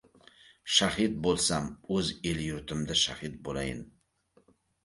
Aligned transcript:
Shahid 0.75 1.19
bo‘lsam— 1.27 1.69
o‘z 1.97 2.09
el-yurtimda 2.31 2.99
shahid 3.05 3.37
bo‘layin! 3.49 3.85